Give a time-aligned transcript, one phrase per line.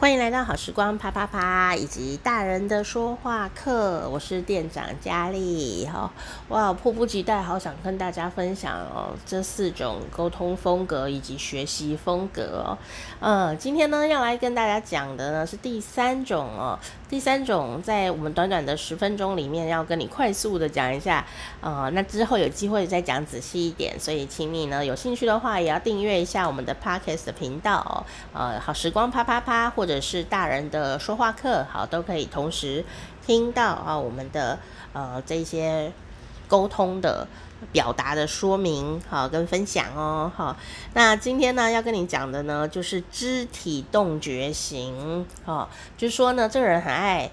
[0.00, 4.08] 欢迎来到好时光啪啪啪，以及大人的说话课。
[4.08, 6.08] 我是店长佳丽，哈
[6.50, 12.78] 哇，迫不及待，好想跟大家分享哦，这四种沟通风格以及学习风格哦。
[13.18, 16.78] 呃，今天呢要来跟大家讲的呢是第三种哦，
[17.08, 21.24] 第三种在我们短短的十分钟里面要跟你快速的讲一下，
[21.62, 28.04] 呃，那之后有机会再讲仔细一点，所以请你呢有兴趣的话也要订阅一下我们的 Podcast 的频道，
[28.34, 32.84] 呃，好时光啪啪啪或者是大人的说话课，好，都可以同时
[33.26, 34.58] 听到啊，我们的
[34.92, 35.90] 呃这些
[36.46, 37.26] 沟通的
[37.72, 40.56] 表达的说明，好跟分享哦，好。
[40.94, 47.30] 那今天呢要跟你讲的呢，就是肢体动觉型，哦，就说呢，这个人很爱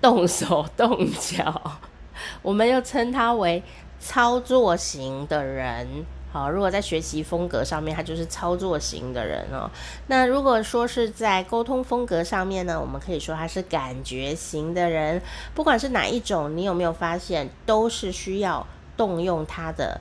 [0.00, 1.78] 动手动脚，
[2.42, 3.62] 我们又称他为
[3.98, 5.86] 操作型的人。
[6.32, 9.68] 好，如果在学习风格上面，他就是操作型的人哦。
[10.06, 15.20] 那如果说是在沟通风格上面呢，我们可以说他是感觉型的人。
[15.56, 18.64] 不管是哪一种，你有没有发现，都是需要
[19.00, 19.98] 动用他的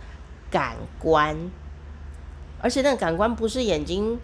[0.51, 1.49] 感官，
[2.61, 4.19] 而且那个感官不是眼睛、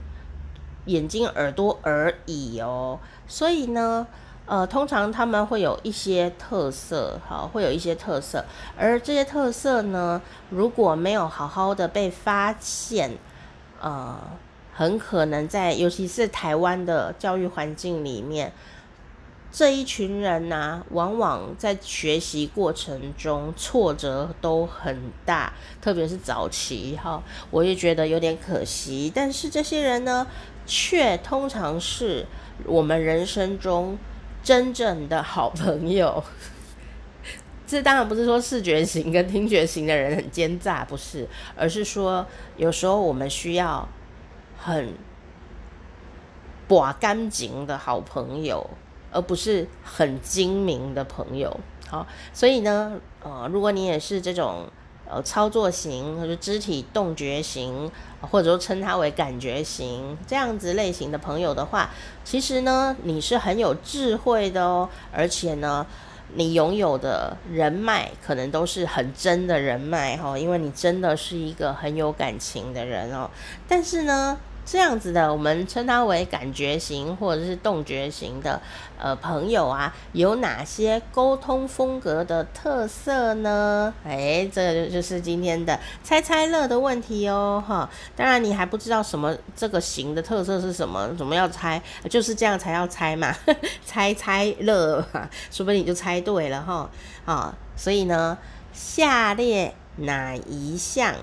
[0.86, 3.00] 眼睛、耳朵而已哦。
[3.26, 4.06] 所以呢。
[4.48, 8.46] 呃，通常他们会有一些特色，好，会有一些特色，
[8.78, 13.18] 而这些特色呢，如果没有好好的被发现，
[13.82, 14.16] 呃，
[14.72, 18.54] 很可能在尤其是台湾的教育环境里面，
[19.58, 29.10] 这一群人呢、往往在学习过程中挫折都很大，特别是早期哈，我也觉得有点可惜。
[29.16, 30.28] 但是这些人呢，
[30.66, 32.26] 却通常是
[32.66, 33.98] 我们人生中。
[34.44, 36.24] 真正的好朋友，
[37.66, 42.24] 这当然不是说视觉型跟听觉型的人很奸诈，不是，而是说
[42.56, 43.90] 有时候我们需要
[44.56, 44.94] 很
[46.70, 48.70] 寡干净的好朋友，
[49.16, 51.60] 而不是很精明的朋友。
[51.90, 54.68] 好，所以呢，呃，如果你也是这种。
[55.08, 57.92] 呃，操作型或者肢体动觉型，
[58.22, 61.92] 或者说称它为感觉型这样子类型的朋友的话，
[62.24, 65.86] 其实呢，你是很有智慧的哦，而且呢，
[66.34, 73.30] 你拥有的人脉可能都是很真的人脉哈，因为你真的是一个很有感情的人哦。
[73.68, 78.60] 但是呢，这样子的，我们称它为感觉型或者是动觉型的
[78.98, 83.94] 呃朋友啊，有哪些沟通风格的特色呢？
[84.04, 87.88] 哎，这个就是今天的猜猜乐的问题哦，哈。
[88.16, 91.80] 当然你还不知道什么这个型的特色是什么，怎么要猜？
[92.10, 93.34] 就是这样才要猜嘛，
[93.86, 95.06] 猜猜乐，
[95.52, 96.90] 说不定你就猜对了哈。
[97.26, 98.36] 啊，所以呢，
[98.74, 101.14] 下列哪一项？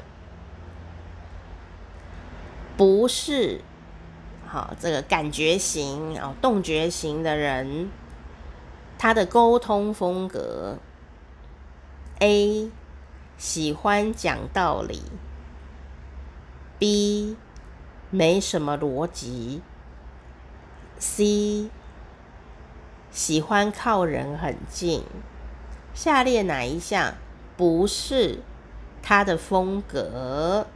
[2.77, 3.61] 不是，
[4.47, 7.91] 好，这个感觉型哦，动觉型的人，
[8.99, 10.79] 他的沟通风格
[12.19, 12.71] ：A
[13.37, 15.03] 喜欢讲道理
[16.79, 17.37] ，B
[18.11, 19.63] 没什么逻辑
[20.99, 21.71] ，C
[23.11, 25.05] 喜欢靠人很近。
[25.93, 27.15] 下列哪一项
[27.57, 28.41] 不是
[29.03, 30.67] 他的风格？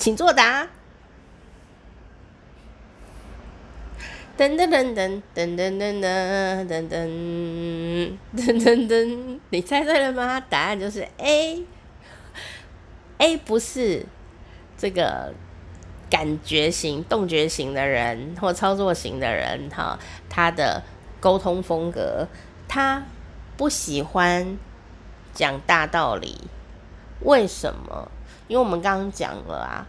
[0.00, 0.66] 请作答。
[4.38, 6.88] 噔噔噔噔噔噔噔噔噔
[8.34, 10.40] 噔噔噔，你猜对了吗？
[10.40, 11.62] 答案就是 A。
[13.18, 14.06] A 不是
[14.78, 15.34] 这个
[16.08, 19.98] 感觉型、动觉型的人或操作型的人哈，
[20.30, 20.82] 他的
[21.20, 22.26] 沟通风格，
[22.66, 23.02] 他
[23.58, 24.56] 不喜欢
[25.34, 26.48] 讲大道理。
[27.20, 28.10] 为什么？
[28.48, 29.86] 因为我们刚刚讲了啊，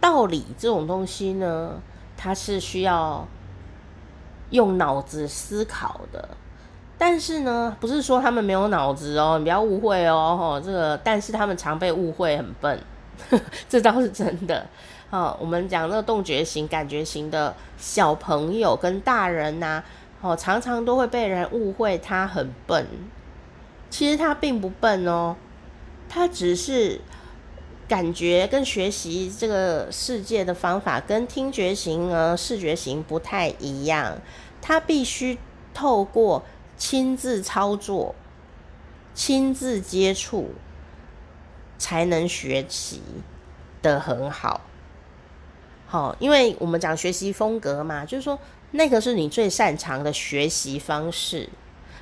[0.00, 1.80] 道理这种东西呢，
[2.16, 3.26] 它是需要
[4.50, 6.28] 用脑子思考的。
[6.96, 10.36] 但是呢，不是说他们没有脑子哦，你不要误会哦。
[10.38, 12.80] 吼，这个，但是他们常被误会很笨，
[13.68, 14.66] 这倒是真的。
[15.10, 19.82] 哦，我们讲那个动觉型、感觉型的小朋友跟大人呐，
[20.22, 22.86] 哦，常常都会被人误会他很笨。
[23.90, 25.36] 其实他并不笨哦，
[26.08, 27.00] 他只是。
[27.94, 34.18] 感觉跟学习这个世界的方法跟听觉型呢、视觉型不太一样，
[34.60, 35.38] 他必须
[35.72, 36.42] 透过
[36.76, 38.16] 亲自操作、
[39.14, 40.54] 亲自接触，
[41.78, 43.00] 才能学习
[43.80, 44.62] 得很好。
[45.86, 48.36] 好，因为我们讲学习风格嘛，就是说
[48.72, 51.48] 那个是你最擅长的学习方式。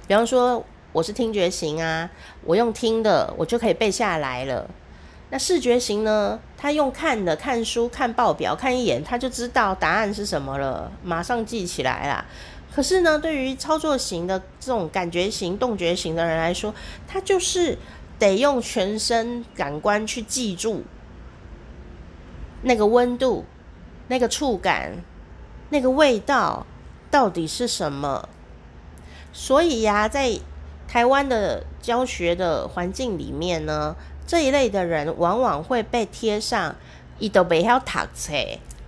[0.08, 2.10] 比方说，我是听觉型啊，
[2.44, 4.70] 我用听的，我就可以背下来了。
[5.32, 6.38] 那视觉型呢？
[6.58, 12.26] 他用看的，看书、看报表，看一眼他就知道答案是什么了，马上记起来啦。
[12.70, 16.74] 可是呢，对于操作型的这种感觉型、动觉型的人来说，
[17.08, 17.78] 他就是
[18.18, 20.84] 得用全身感官去记住
[22.60, 23.46] 那个温度、
[24.08, 25.02] 那个触感、
[25.70, 26.66] 那个味道
[27.10, 28.28] 到底是什么。
[29.32, 30.38] 所以呀，在
[30.86, 33.96] 台湾的教学的环境里面呢。
[34.32, 36.74] 这一类的人往往会被贴上
[37.20, 38.32] “伊都袂晓读册”，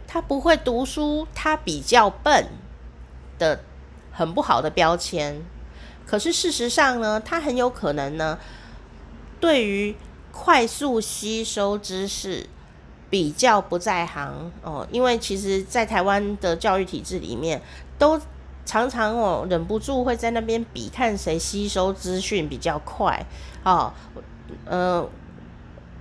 [0.08, 2.46] 他不会读书，他比较笨
[3.38, 3.60] 的
[4.10, 5.42] 很不好的标签。
[6.06, 8.38] 可是事实上呢，他很有可能呢，
[9.38, 9.94] 对于
[10.32, 12.48] 快速吸收知识
[13.10, 14.88] 比较不在行哦。
[14.90, 17.60] 因为其实，在台湾的教育体制里面，
[17.98, 18.18] 都
[18.64, 23.26] 常常哦忍不住会在那边比看谁吸收资讯比较快
[23.62, 23.92] 哦，
[24.64, 25.06] 呃。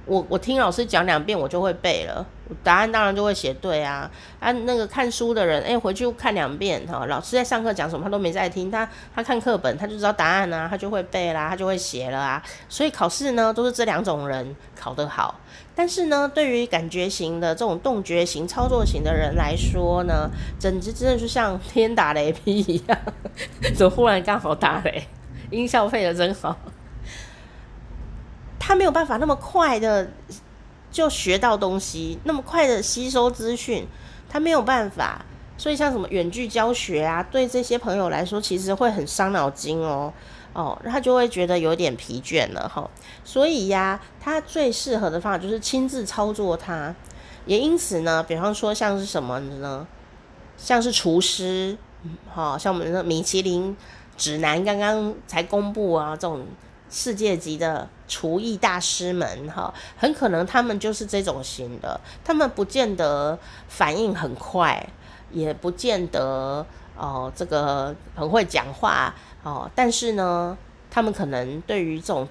[0.05, 2.25] 我我听老师讲两遍，我就会背了，
[2.61, 4.09] 答案当然就会写对啊。
[4.39, 12.43] 啊，那个看书的人，哎、回去看两遍哈，老师在上课讲什么他都没在听，他他看课本他就知道答案啊，他就会背啦，他就会写了啊。
[12.67, 15.39] 所以考试呢，都是这两种人考得好。
[15.75, 20.29] 但是呢，对于感觉型的这种动觉型、操作型的人来说呢，
[20.59, 22.97] 简直真的是像天打雷劈一样，
[23.73, 25.07] 怎么忽然刚好打雷？
[25.49, 26.57] 音效配得真好。
[28.65, 30.09] 他没有办法那么快的
[30.89, 33.85] 就学到东西，那么快的吸收资讯，
[34.29, 35.25] 他没有办法。
[35.57, 40.13] 所以像什么远距教学啊，对这些朋友来说，其实会很伤脑筋哦。
[40.53, 42.89] 哦，他就会觉得有点疲倦了哈。
[43.25, 46.95] 所以呀，他最适合的方法就是亲自操作它。
[47.45, 49.85] 也因此呢，比方说像是什么呢？
[50.55, 51.77] 像是厨师，
[52.31, 53.75] 好，像我们的米其林
[54.15, 56.45] 指南刚刚才公布啊，这种。
[56.95, 61.99] 世界级的厨艺大师们，哈，很可能他们就是这种型的。
[62.23, 64.87] 他们不见得反应很快，
[65.31, 66.63] 也不见得
[66.95, 69.11] 哦，这个很会讲话
[69.41, 69.67] 哦。
[69.73, 70.55] 但是呢，
[70.91, 72.27] 他们可能对于这种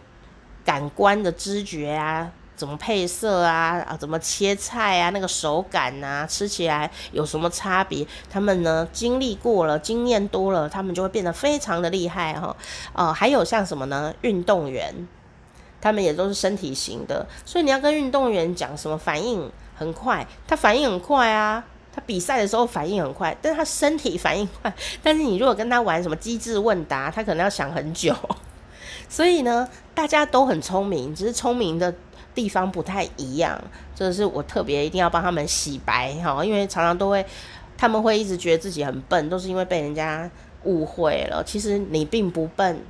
[0.65, 2.31] 感官的知觉啊。
[2.55, 3.83] 怎么配色啊？
[3.89, 5.11] 啊，怎么切菜啊？
[5.11, 8.07] 那个手感啊，吃起来有什么差别？
[8.31, 12.55] 他们呢，经历过了，经验多了，他们就会变得非常的厉害哈。
[12.93, 14.15] 哦、还有像什么呢？
[14.21, 14.95] 运动员，
[15.83, 21.63] 他们也都是身体型的，所以你要跟运动员讲什么反应很快，他反应很快啊，
[21.95, 24.73] 他比赛的时候反应很快，但是他身体反应快。
[25.03, 28.17] 但是你如果跟他玩什么机智问答，他可能要想很久。
[29.11, 31.93] 所以呢，大家都很聪明，只是聪明的。
[32.35, 33.63] 地方不太一样，
[33.95, 37.23] 这是我特别一定要帮他们洗白哈，因为常常都会，
[37.77, 40.31] 他们会一直觉得自己很笨，都是因为被人家
[40.65, 41.45] 误会了。
[41.45, 42.83] 其实你并不笨，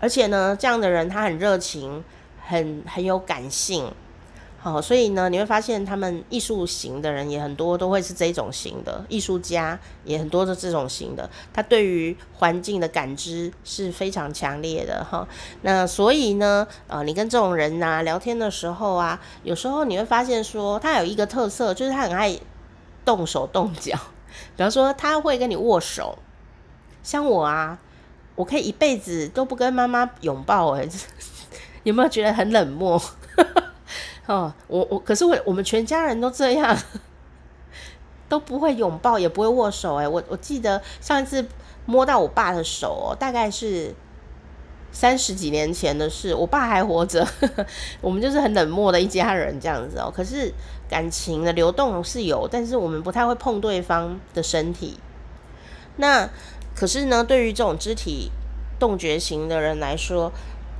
[0.00, 2.02] 而且呢，这样的人他很热情，
[2.46, 3.92] 很很有感性。
[4.58, 11.28] 好，所以呢，你会发现他们艺术型的人也很多，都会是这种型的艺术家，也很多是这种型的。
[11.52, 15.28] 他对于环境的感知是非常强烈的哈。
[15.60, 22.34] 那所以呢，呃，你跟这种人呐、啊、聊天的时候啊，有时候你会发现说，他有一个特色，就是他很爱
[23.04, 23.94] 动手动脚。
[24.56, 26.18] 比方说，他会跟你握手。
[27.02, 27.78] 像我啊，
[28.36, 30.88] 我可以一辈子都不跟妈妈拥抱、欸，哎，
[31.84, 33.00] 有没有觉得很冷漠？
[34.26, 36.76] 哦，我我可是我我们全家人都这样，
[38.28, 39.96] 都不会拥抱，也不会握手。
[39.96, 41.46] 哎，我我记得上一次
[41.86, 43.94] 摸到我爸的手，大概是
[44.90, 47.26] 三十几年前的事，我爸还活着，
[48.00, 50.10] 我们就是很冷漠的一家人这样子哦。
[50.14, 50.50] 可是
[50.88, 54.98] 感情的流动是有，但是我们不太会碰对方的身体。
[55.96, 56.28] 那
[56.84, 58.30] 可是呢，对于这种肢体
[58.78, 60.30] 动觉型的人来说。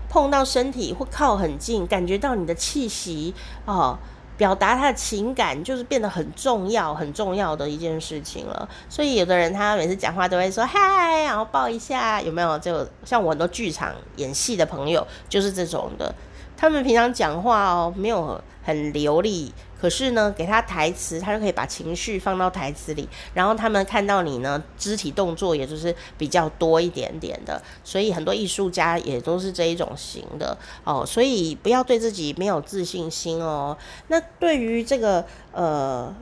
[0.07, 3.35] 碰到身体会靠很近，感觉到你的气息
[3.65, 3.99] 哦，
[4.37, 8.69] 表达他的情感就是变得很重要、很重要的一件事情了。
[8.89, 12.57] 所以有的人他每次讲话都会说嗨，然后抱一下，有没有？
[12.61, 16.15] 就像我很多剧场演戏的朋友就是这种的，
[16.57, 19.53] 他们平常讲话哦没有很流利。
[19.85, 23.07] 可是呢，给他台词，他就可以把情绪放到台词里。
[23.35, 27.63] 然后他们看到你呢，肢体动作也就是比较多一点点的。
[27.85, 31.05] 所以很多艺术家也都是这一种型的哦。
[31.05, 33.77] 所以不要对自己没有自信心哦。
[34.09, 35.23] 那对于这个
[35.53, 36.17] 呃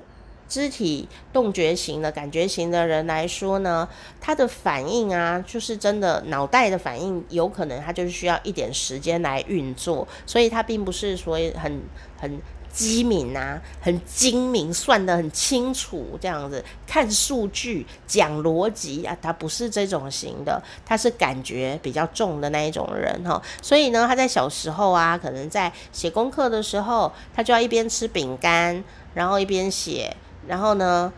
[0.49, 3.89] 肢体动觉型的感觉型的人来说呢，
[4.21, 10.09] 他的反应啊，就是真的脑袋的反应，有可能他就是需要一点时间来运作。
[10.27, 11.81] 所以他并不是说很
[12.19, 12.41] 很。
[12.73, 23.41] 机敏啊，很精明，算得很清楚，这样子看数据讲逻辑啊，他不是这种型的，他是感觉比较重的那一种人哈。
[23.61, 28.83] 所以呢，他在小时候啊，可能在写功课的时候，他就要一边吃饼干，
[29.15, 30.17] 然后一边写，
[30.49, 31.13] 然后呢。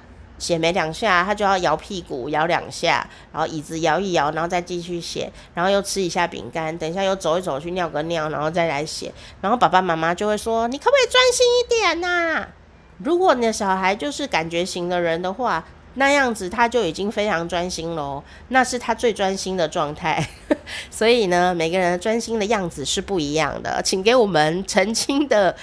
[0.44, 9.10] 写没两下，他就要摇屁股摇两下，然后椅子摇一摇，然后再继续写，然后又吃一下饼干，等一下又走一走去尿个尿，然后再来写。
[9.40, 12.46] 然后爸爸妈妈就会说：“你可不可以专心一点呐？”
[13.02, 20.28] 如果你的小孩就是感觉型的人的话，那样子他就已经非常专心喽，那是他最专心的状态。
[20.90, 25.52] 所以呢，每个人专心的样子是不一样的，请给我们澄清的